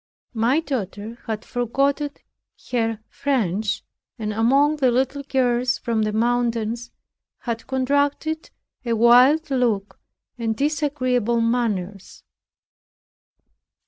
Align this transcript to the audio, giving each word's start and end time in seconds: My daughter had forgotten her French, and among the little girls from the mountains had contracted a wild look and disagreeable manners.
My 0.33 0.61
daughter 0.61 1.19
had 1.27 1.45
forgotten 1.45 2.09
her 2.71 3.01
French, 3.07 3.83
and 4.17 4.33
among 4.33 4.77
the 4.77 4.89
little 4.89 5.21
girls 5.21 5.77
from 5.77 6.01
the 6.01 6.11
mountains 6.11 6.89
had 7.41 7.67
contracted 7.67 8.49
a 8.83 8.93
wild 8.93 9.51
look 9.51 9.99
and 10.39 10.55
disagreeable 10.57 11.39
manners. 11.39 12.23